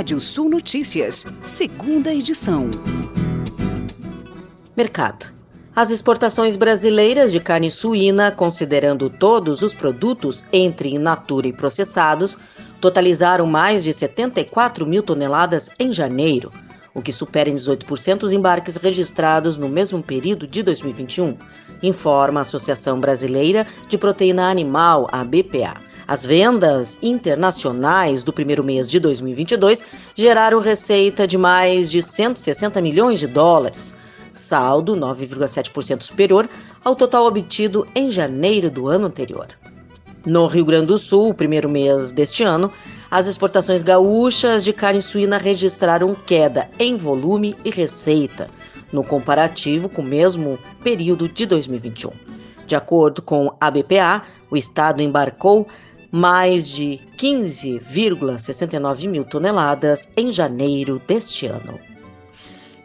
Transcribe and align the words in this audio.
Rádio 0.00 0.18
Sul 0.18 0.48
Notícias, 0.48 1.26
segunda 1.42 2.10
edição. 2.10 2.70
Mercado. 4.74 5.30
As 5.76 5.90
exportações 5.90 6.56
brasileiras 6.56 7.30
de 7.30 7.38
carne 7.38 7.70
suína, 7.70 8.32
considerando 8.32 9.10
todos 9.10 9.60
os 9.60 9.74
produtos 9.74 10.42
entre 10.54 10.88
in 10.88 10.98
natura 10.98 11.48
e 11.48 11.52
processados, 11.52 12.38
totalizaram 12.80 13.44
mais 13.44 13.84
de 13.84 13.92
74 13.92 14.86
mil 14.86 15.02
toneladas 15.02 15.68
em 15.78 15.92
janeiro, 15.92 16.50
o 16.94 17.02
que 17.02 17.12
supera 17.12 17.50
em 17.50 17.54
18% 17.54 18.22
os 18.22 18.32
embarques 18.32 18.76
registrados 18.76 19.58
no 19.58 19.68
mesmo 19.68 20.02
período 20.02 20.46
de 20.46 20.62
2021, 20.62 21.36
informa 21.82 22.40
a 22.40 22.42
Associação 22.42 22.98
Brasileira 22.98 23.66
de 23.86 23.98
Proteína 23.98 24.48
Animal, 24.48 25.06
a 25.12 25.22
BPA. 25.22 25.89
As 26.10 26.26
vendas 26.26 26.98
internacionais 27.00 28.24
do 28.24 28.32
primeiro 28.32 28.64
mês 28.64 28.90
de 28.90 28.98
2022 28.98 29.84
geraram 30.16 30.58
receita 30.58 31.24
de 31.24 31.38
mais 31.38 31.88
de 31.88 32.02
160 32.02 32.80
milhões 32.80 33.20
de 33.20 33.28
dólares, 33.28 33.94
saldo 34.32 34.96
9,7% 34.96 36.02
superior 36.02 36.48
ao 36.84 36.96
total 36.96 37.26
obtido 37.26 37.86
em 37.94 38.10
janeiro 38.10 38.68
do 38.68 38.88
ano 38.88 39.06
anterior. 39.06 39.46
No 40.26 40.48
Rio 40.48 40.64
Grande 40.64 40.86
do 40.86 40.98
Sul, 40.98 41.28
o 41.28 41.34
primeiro 41.34 41.68
mês 41.68 42.10
deste 42.10 42.42
ano, 42.42 42.72
as 43.08 43.28
exportações 43.28 43.84
gaúchas 43.84 44.64
de 44.64 44.72
carne 44.72 45.00
suína 45.00 45.38
registraram 45.38 46.12
queda 46.26 46.68
em 46.76 46.96
volume 46.96 47.54
e 47.64 47.70
receita, 47.70 48.48
no 48.92 49.04
comparativo 49.04 49.88
com 49.88 50.02
o 50.02 50.04
mesmo 50.04 50.58
período 50.82 51.28
de 51.28 51.46
2021. 51.46 52.10
De 52.66 52.74
acordo 52.74 53.22
com 53.22 53.54
a 53.60 53.70
BPA, 53.70 54.24
o 54.50 54.56
estado 54.56 55.00
embarcou 55.00 55.68
mais 56.10 56.66
de 56.66 57.00
15,69 57.16 59.08
mil 59.08 59.24
toneladas 59.24 60.08
em 60.16 60.30
janeiro 60.30 61.00
deste 61.06 61.46
ano. 61.46 61.78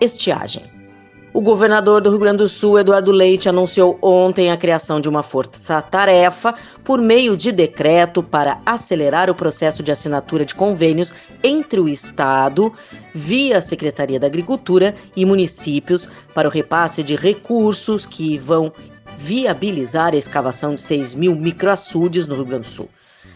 Estiagem. 0.00 0.62
O 1.32 1.40
governador 1.40 2.00
do 2.00 2.10
Rio 2.10 2.18
Grande 2.18 2.38
do 2.38 2.48
Sul, 2.48 2.80
Eduardo 2.80 3.12
Leite, 3.12 3.48
anunciou 3.48 3.96
ontem 4.02 4.50
a 4.50 4.56
criação 4.56 5.00
de 5.00 5.08
uma 5.08 5.22
força-tarefa 5.22 6.54
por 6.82 7.00
meio 7.00 7.36
de 7.36 7.52
decreto 7.52 8.20
para 8.20 8.60
acelerar 8.66 9.30
o 9.30 9.34
processo 9.34 9.80
de 9.80 9.92
assinatura 9.92 10.44
de 10.44 10.56
convênios 10.56 11.14
entre 11.44 11.78
o 11.78 11.88
Estado, 11.88 12.72
via 13.14 13.60
Secretaria 13.60 14.18
da 14.18 14.26
Agricultura, 14.26 14.92
e 15.14 15.24
municípios 15.24 16.10
para 16.34 16.48
o 16.48 16.50
repasse 16.50 17.00
de 17.00 17.14
recursos 17.14 18.04
que 18.04 18.36
vão 18.36 18.72
viabilizar 19.16 20.14
a 20.14 20.18
escavação 20.18 20.74
de 20.74 20.82
6 20.82 21.14
mil 21.14 21.36
microaçudes 21.36 22.26
no 22.26 22.34
Rio 22.34 22.46
Grande 22.46 22.66
do 22.66 22.72
Sul. 22.72 22.88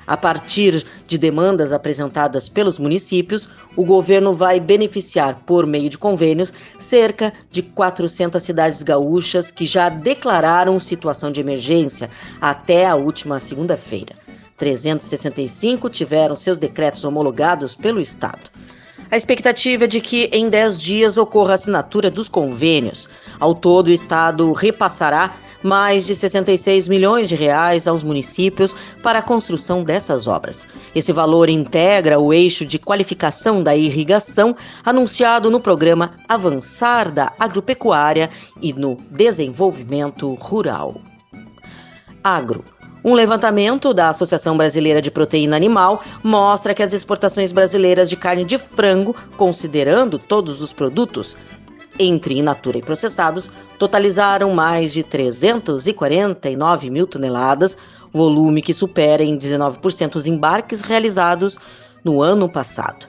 A 0.07 0.17
partir 0.17 0.85
de 1.07 1.17
demandas 1.17 1.73
apresentadas 1.73 2.49
pelos 2.49 2.79
municípios, 2.79 3.49
o 3.77 3.85
governo 3.85 4.33
vai 4.33 4.61
beneficiar, 4.61 5.41
por 5.47 5.67
meio 5.67 5.89
de 5.89 5.97
convênios, 5.97 6.53
cerca 6.79 7.33
de 7.51 7.63
400 7.63 8.43
cidades 8.43 8.83
gaúchas 8.83 9.51
que 9.51 9.65
já 9.65 9.89
declararam 9.89 10.79
situação 10.79 11.33
de 11.33 11.41
emergência 11.41 12.11
até 12.41 12.87
a 12.87 12.95
última 12.95 13.41
segunda-feira. 13.41 14.15
365 14.57 15.91
tiveram 15.91 16.37
seus 16.37 16.59
decretos 16.59 17.05
homologados 17.05 17.75
pelo 17.75 18.01
Estado. 18.01 18.54
A 19.15 19.17
expectativa 19.17 19.85
é 19.85 19.87
de 19.87 20.01
que 20.01 20.29
em 20.33 20.49
10 20.49 20.77
dias 20.77 21.17
ocorra 21.17 21.53
a 21.53 21.55
assinatura 21.55 22.11
dos 22.11 22.29
convênios. 22.29 23.09
Ao 23.39 23.55
todo, 23.55 23.87
o 23.87 23.93
Estado 23.93 24.53
repassará 24.53 25.37
mais 25.63 26.05
de 26.05 26.17
66 26.17 26.89
milhões 26.89 27.29
de 27.29 27.37
reais 27.37 27.87
aos 27.87 28.03
municípios 28.03 28.75
para 29.05 29.21
a 29.21 29.23
construção 29.23 29.85
dessas 29.85 30.27
obras. 30.27 30.67
Esse 30.97 31.13
valor 31.13 31.49
integra 31.49 32.19
o 32.19 32.33
eixo 32.33 32.67
de 32.67 32.77
qualificação 32.77 33.63
da 33.63 33.77
irrigação 33.77 34.57
anunciado 34.85 35.49
no 35.49 35.61
programa 35.61 36.17
Avançar 36.29 37.13
da 37.13 37.33
Agropecuária 37.39 38.29
e 38.61 38.73
no 38.73 38.97
Desenvolvimento 39.13 40.35
Rural. 40.35 40.97
Agro. 42.25 42.65
Um 43.05 43.13
levantamento 43.13 43.93
da 43.93 44.09
Associação 44.09 44.57
Brasileira 44.57 45.03
de 45.03 45.11
Proteína 45.11 45.57
Animal 45.57 46.03
mostra 46.23 46.73
que 46.73 46.83
as 46.83 46.95
exportações 46.95 47.53
brasileiras 47.53 48.09
de 48.09 48.17
carne 48.17 48.47
de 48.47 48.57
frango, 48.57 49.15
considerando 49.37 50.19
todos 50.19 50.63
os 50.63 50.73
produtos, 50.73 51.37
entre 51.99 52.39
in 52.39 52.43
natura 52.43 52.79
e 52.79 52.83
processados, 52.83 53.51
totalizaram 53.79 54.55
mais 54.55 54.91
de 54.91 55.03
349 55.03 56.89
mil 56.89 57.07
toneladas, 57.07 57.77
volume 58.11 58.63
que 58.63 58.73
supera 58.73 59.23
em 59.23 59.37
19% 59.37 60.15
os 60.17 60.27
embarques 60.27 60.81
realizados 60.81 61.59
no 62.03 62.23
ano 62.23 62.51
passado. 62.51 63.07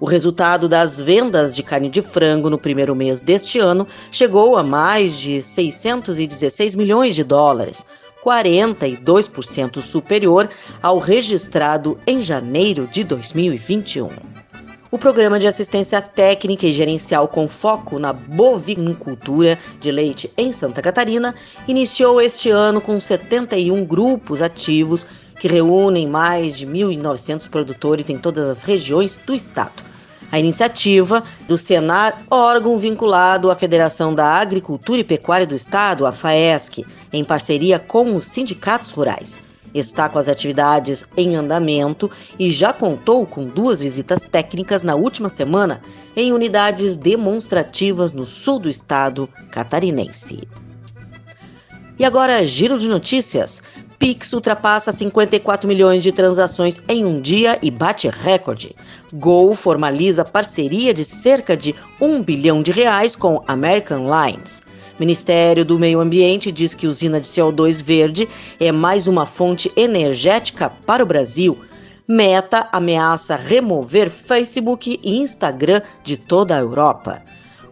O 0.00 0.06
resultado 0.06 0.70
das 0.70 0.98
vendas 0.98 1.54
de 1.54 1.62
carne 1.62 1.90
de 1.90 2.00
frango 2.00 2.48
no 2.48 2.58
primeiro 2.58 2.94
mês 2.94 3.20
deste 3.20 3.58
ano 3.58 3.86
chegou 4.10 4.56
a 4.56 4.62
mais 4.62 5.18
de 5.18 5.42
616 5.42 6.74
milhões 6.74 7.14
de 7.14 7.22
dólares, 7.22 7.84
42% 8.24 9.82
superior 9.82 10.48
ao 10.82 10.98
registrado 10.98 11.98
em 12.06 12.22
janeiro 12.22 12.88
de 12.90 13.04
2021 13.04 14.08
o 14.94 14.98
Programa 14.98 15.40
de 15.40 15.48
Assistência 15.48 16.00
Técnica 16.00 16.66
e 16.66 16.72
Gerencial 16.72 17.26
com 17.26 17.48
foco 17.48 17.98
na 17.98 18.12
bovinicultura 18.12 19.58
de 19.80 19.90
leite 19.90 20.32
em 20.36 20.52
Santa 20.52 20.80
Catarina 20.80 21.34
iniciou 21.66 22.20
este 22.20 22.48
ano 22.48 22.80
com 22.80 23.00
71 23.00 23.84
grupos 23.84 24.40
ativos 24.40 25.04
que 25.40 25.48
reúnem 25.48 26.06
mais 26.06 26.56
de 26.56 26.64
1.900 26.64 27.50
produtores 27.50 28.08
em 28.08 28.16
todas 28.16 28.48
as 28.48 28.62
regiões 28.62 29.16
do 29.26 29.34
estado. 29.34 29.82
A 30.34 30.38
iniciativa 30.40 31.22
do 31.46 31.56
Senar, 31.56 32.24
órgão 32.28 32.76
vinculado 32.76 33.52
à 33.52 33.54
Federação 33.54 34.12
da 34.12 34.26
Agricultura 34.26 34.98
e 34.98 35.04
Pecuária 35.04 35.46
do 35.46 35.54
Estado, 35.54 36.04
a 36.04 36.10
FAESC, 36.10 36.84
em 37.12 37.22
parceria 37.22 37.78
com 37.78 38.16
os 38.16 38.24
sindicatos 38.24 38.90
rurais 38.90 39.38
está 39.72 40.08
com 40.08 40.18
as 40.18 40.28
atividades 40.28 41.04
em 41.16 41.36
andamento 41.36 42.10
e 42.36 42.50
já 42.50 42.72
contou 42.72 43.24
com 43.24 43.44
duas 43.44 43.80
visitas 43.80 44.24
técnicas 44.24 44.82
na 44.82 44.96
última 44.96 45.28
semana 45.28 45.80
em 46.16 46.32
unidades 46.32 46.96
demonstrativas 46.96 48.10
no 48.10 48.24
sul 48.24 48.58
do 48.58 48.68
estado 48.68 49.28
catarinense. 49.52 50.48
E 51.96 52.04
agora, 52.04 52.44
giro 52.44 52.76
de 52.76 52.88
notícias. 52.88 53.62
Pix 54.04 54.34
ultrapassa 54.34 54.92
54 54.92 55.66
milhões 55.66 56.02
de 56.02 56.12
transações 56.12 56.78
em 56.90 57.06
um 57.06 57.22
dia 57.22 57.58
e 57.62 57.70
bate 57.70 58.06
recorde. 58.06 58.76
Gol 59.14 59.54
formaliza 59.54 60.22
parceria 60.22 60.92
de 60.92 61.02
cerca 61.02 61.56
de 61.56 61.74
1 61.98 62.22
bilhão 62.22 62.62
de 62.62 62.70
reais 62.70 63.16
com 63.16 63.42
American 63.48 64.04
Lines. 64.04 64.62
Ministério 65.00 65.64
do 65.64 65.78
Meio 65.78 66.00
Ambiente 66.00 66.52
diz 66.52 66.74
que 66.74 66.86
usina 66.86 67.18
de 67.18 67.26
CO2 67.26 67.82
verde 67.82 68.28
é 68.60 68.70
mais 68.70 69.08
uma 69.08 69.24
fonte 69.24 69.72
energética 69.74 70.68
para 70.68 71.02
o 71.02 71.06
Brasil. 71.06 71.56
Meta 72.06 72.68
ameaça 72.72 73.36
remover 73.36 74.10
Facebook 74.10 75.00
e 75.02 75.16
Instagram 75.16 75.80
de 76.04 76.18
toda 76.18 76.54
a 76.54 76.60
Europa. 76.60 77.22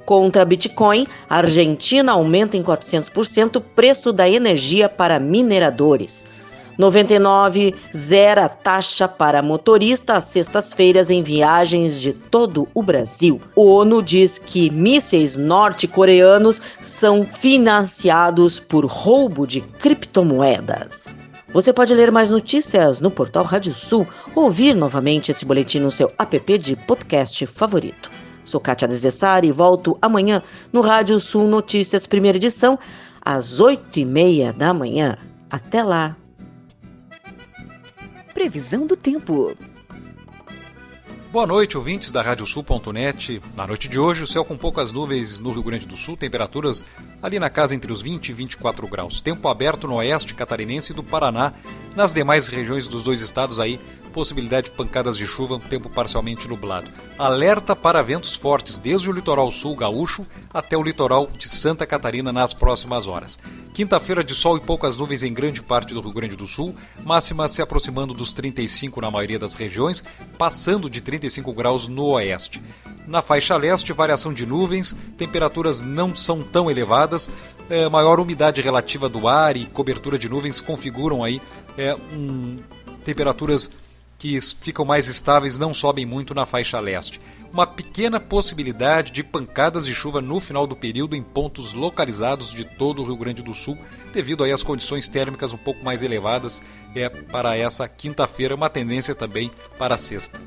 Contra 0.05 0.45
Bitcoin, 0.45 1.07
a 1.29 1.39
Argentina 1.39 2.13
aumenta 2.13 2.57
em 2.57 2.63
400% 2.63 3.57
o 3.57 3.61
preço 3.61 4.13
da 4.13 4.29
energia 4.29 4.89
para 4.89 5.19
mineradores. 5.19 6.27
99 6.79 7.75
zera 7.95 8.49
taxa 8.49 9.07
para 9.07 9.43
motorista 9.43 10.15
às 10.15 10.25
sextas-feiras 10.25 11.11
em 11.11 11.23
viagens 11.23 12.01
de 12.01 12.13
todo 12.13 12.67
o 12.75 12.83
Brasil. 12.83 13.41
O 13.55 13.67
ONU 13.67 14.03
diz 14.03 14.39
que 14.39 14.71
mísseis 14.71 15.37
norte-coreanos 15.37 16.63
são 16.81 17.25
financiados 17.25 18.59
por 18.59 18.87
roubo 18.87 19.47
de 19.47 19.61
criptomoedas. 19.61 21.09
Você 21.53 21.73
pode 21.73 21.95
ler 21.95 22.11
mais 22.11 22.31
notícias 22.31 23.01
no 23.01 23.11
portal 23.11 23.45
Rádio 23.45 23.75
Sul 23.75 24.07
ou 24.35 24.45
ouvir 24.45 24.75
novamente 24.75 25.31
esse 25.31 25.45
boletim 25.45 25.81
no 25.81 25.91
seu 25.91 26.11
app 26.19 26.59
de 26.59 26.75
podcast 26.75 27.45
favorito. 27.47 28.22
Sou 28.45 28.61
Kátia 28.61 28.89
Desessari 28.89 29.49
e 29.49 29.53
volto 29.53 29.97
amanhã 30.01 30.43
no 30.73 30.81
Rádio 30.81 31.19
Sul 31.21 31.47
Notícias, 31.47 32.07
primeira 32.07 32.39
edição, 32.39 32.79
às 33.21 33.61
oito 33.61 33.99
e 33.99 34.05
meia 34.05 34.53
da 34.53 34.75
manhã. 34.75 35.17
Até 35.51 35.83
lá! 35.83 36.17
Previsão 38.35 38.87
do 38.87 38.97
tempo. 38.97 39.55
Boa 41.33 41.47
noite, 41.47 41.79
ouvintes 41.79 42.13
da 42.13 42.21
Radiosul.net. 42.21 43.41
Na 43.57 43.67
noite 43.67 43.89
de 43.89 43.99
hoje, 43.99 44.23
o 44.23 44.27
céu 44.27 44.45
com 44.45 44.55
poucas 44.55 44.93
nuvens 44.93 45.41
no 45.41 45.51
Rio 45.51 45.63
Grande 45.63 45.87
do 45.87 45.97
Sul, 45.97 46.15
temperaturas 46.15 46.85
ali 47.23 47.39
na 47.39 47.49
casa 47.49 47.75
entre 47.75 47.91
os 47.91 48.03
20 48.03 48.29
e 48.29 48.33
24 48.35 48.87
graus. 48.87 49.19
Tempo 49.21 49.49
aberto 49.49 49.89
no 49.89 49.95
oeste 49.95 50.35
catarinense 50.35 50.93
do 50.93 51.03
Paraná 51.03 51.55
Nas 51.95 52.15
demais 52.15 52.49
regiões 52.49 52.89
dos 52.89 53.03
dois 53.03 53.21
estados 53.21 53.61
aí, 53.61 53.79
possibilidade 54.13 54.71
de 54.71 54.77
pancadas 54.77 55.17
de 55.17 55.27
chuva, 55.27 55.59
tempo 55.59 55.91
parcialmente 55.91 56.49
nublado. 56.49 56.89
Alerta 57.19 57.75
para 57.77 58.03
ventos 58.03 58.35
fortes 58.35 58.79
desde 58.79 59.11
o 59.11 59.13
litoral 59.13 59.51
sul 59.51 59.77
gaúcho 59.77 60.27
até 60.53 60.77
o 60.77 60.83
litoral 60.83 61.29
de 61.37 61.49
Santa 61.49 61.87
Catarina 61.87 62.33
nas 62.33 62.55
próximas 62.55 63.07
horas. 63.07 63.39
Quinta-feira 63.75 64.25
de 64.25 64.35
sol 64.35 64.57
e 64.57 64.61
poucas 64.61 64.97
nuvens 64.97 65.23
em 65.23 65.33
grande 65.33 65.63
parte 65.63 65.93
do 65.93 66.01
Rio 66.01 66.13
Grande 66.13 66.37
do 66.37 66.47
Sul, 66.47 66.75
máxima 67.05 67.49
se 67.49 67.61
aproximando 67.61 68.15
dos 68.15 68.33
35 68.33 69.01
na 69.01 69.11
maioria 69.11 69.39
das 69.39 69.55
regiões, 69.55 70.05
passando 70.39 70.89
de 70.89 71.01
35 71.01 71.53
graus 71.53 71.89
no 71.89 72.05
oeste. 72.05 72.63
Na 73.07 73.21
faixa 73.21 73.57
leste, 73.57 73.93
variação 73.93 74.33
de 74.33 74.47
nuvens, 74.47 74.95
temperaturas 75.17 75.83
não 75.83 76.15
são 76.15 76.43
tão 76.43 76.71
elevadas, 76.71 77.29
é, 77.69 77.89
maior 77.89 78.21
umidade 78.21 78.61
relativa 78.61 79.09
do 79.09 79.27
ar 79.27 79.57
e 79.57 79.67
cobertura 79.67 80.19
de 80.19 80.29
nuvens 80.29 80.61
configuram 80.61 81.25
aí 81.25 81.41
é, 81.77 81.95
um, 81.95 82.57
temperaturas 83.05 83.71
que 84.23 84.41
ficam 84.41 84.85
mais 84.85 85.09
estáveis 85.09 85.59
não 85.59 85.75
sobem 85.75 86.07
muito 86.07 86.33
na 86.33 86.47
faixa 86.47 86.79
leste. 86.79 87.21
Uma 87.53 87.67
pequena 87.67 88.21
possibilidade 88.21 89.11
de 89.11 89.25
pancadas 89.25 89.85
de 89.85 89.93
chuva 89.93 90.21
no 90.21 90.39
final 90.39 90.65
do 90.65 90.77
período 90.77 91.17
em 91.17 91.23
pontos 91.23 91.73
localizados 91.73 92.51
de 92.51 92.65
todo 92.65 93.03
o 93.03 93.05
Rio 93.05 93.17
Grande 93.17 93.43
do 93.43 93.53
Sul, 93.53 93.77
devido 94.13 94.45
aí 94.45 94.53
às 94.53 94.63
condições 94.63 95.09
térmicas 95.09 95.53
um 95.53 95.59
pouco 95.59 95.85
mais 95.85 96.05
elevadas 96.05 96.63
é, 96.95 97.09
para 97.09 97.57
essa 97.57 97.89
quinta-feira, 97.89 98.55
uma 98.55 98.71
tendência 98.71 99.13
também 99.13 99.51
para 99.77 99.97
sexta. 99.97 100.41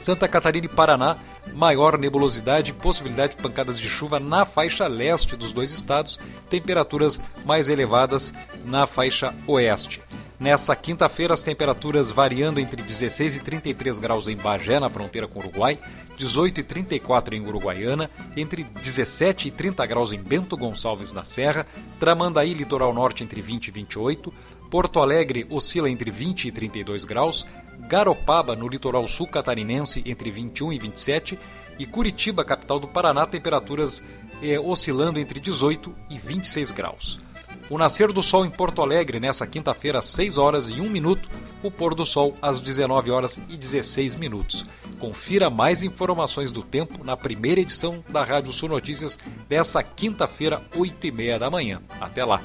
Santa 0.00 0.26
Catarina 0.26 0.66
e 0.66 0.68
Paraná, 0.68 1.16
maior 1.54 1.96
nebulosidade 1.98 2.72
e 2.72 2.74
possibilidade 2.74 3.36
de 3.36 3.42
pancadas 3.42 3.78
de 3.78 3.88
chuva 3.88 4.18
na 4.18 4.44
faixa 4.44 4.88
leste 4.88 5.36
dos 5.36 5.52
dois 5.52 5.70
estados, 5.70 6.18
temperaturas 6.50 7.20
mais 7.44 7.68
elevadas 7.68 8.34
na 8.64 8.88
faixa 8.88 9.32
oeste. 9.46 10.00
Nessa 10.40 10.76
quinta-feira, 10.76 11.34
as 11.34 11.42
temperaturas 11.42 12.12
variando 12.12 12.60
entre 12.60 12.80
16 12.80 13.36
e 13.36 13.40
33 13.40 13.98
graus 13.98 14.28
em 14.28 14.36
Bagé, 14.36 14.78
na 14.78 14.88
fronteira 14.88 15.26
com 15.26 15.40
o 15.40 15.42
Uruguai, 15.42 15.76
18 16.16 16.60
e 16.60 16.62
34 16.62 17.34
em 17.34 17.44
Uruguaiana, 17.44 18.08
entre 18.36 18.62
17 18.62 19.48
e 19.48 19.50
30 19.50 19.84
graus 19.84 20.12
em 20.12 20.22
Bento 20.22 20.56
Gonçalves, 20.56 21.12
na 21.12 21.24
Serra, 21.24 21.66
Tramandaí, 21.98 22.54
litoral 22.54 22.94
norte, 22.94 23.24
entre 23.24 23.42
20 23.42 23.66
e 23.66 23.70
28, 23.72 24.32
Porto 24.70 25.00
Alegre 25.00 25.44
oscila 25.50 25.90
entre 25.90 26.08
20 26.08 26.48
e 26.48 26.52
32 26.52 27.04
graus, 27.04 27.44
Garopaba, 27.88 28.54
no 28.54 28.68
litoral 28.68 29.08
sul 29.08 29.26
catarinense, 29.26 30.04
entre 30.06 30.30
21 30.30 30.72
e 30.72 30.78
27, 30.78 31.38
e 31.80 31.86
Curitiba, 31.86 32.44
capital 32.44 32.78
do 32.78 32.86
Paraná, 32.86 33.26
temperaturas 33.26 34.02
eh, 34.40 34.58
oscilando 34.60 35.18
entre 35.18 35.40
18 35.40 35.92
e 36.08 36.16
26 36.16 36.70
graus. 36.70 37.20
O 37.70 37.76
nascer 37.76 38.12
do 38.12 38.22
sol 38.22 38.46
em 38.46 38.50
Porto 38.50 38.80
Alegre 38.80 39.20
nessa 39.20 39.46
quinta-feira 39.46 39.98
às 39.98 40.06
6 40.06 40.38
horas 40.38 40.70
e 40.70 40.80
1 40.80 40.88
minuto, 40.88 41.28
o 41.62 41.70
pôr 41.70 41.94
do 41.94 42.06
sol 42.06 42.34
às 42.40 42.60
19 42.60 43.10
horas 43.10 43.38
e 43.48 43.56
16 43.56 44.16
minutos. 44.16 44.64
Confira 44.98 45.50
mais 45.50 45.82
informações 45.82 46.50
do 46.50 46.62
tempo 46.62 47.04
na 47.04 47.16
primeira 47.16 47.60
edição 47.60 48.02
da 48.08 48.24
Rádio 48.24 48.52
Sul 48.52 48.70
Notícias 48.70 49.18
dessa 49.48 49.82
quinta-feira, 49.82 50.62
8 50.74 51.06
e 51.06 51.10
meia 51.10 51.38
da 51.38 51.50
manhã. 51.50 51.82
Até 52.00 52.24
lá! 52.24 52.40